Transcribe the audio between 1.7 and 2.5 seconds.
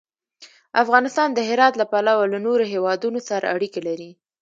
له پلوه له